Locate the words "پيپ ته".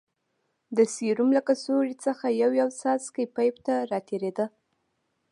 3.35-3.75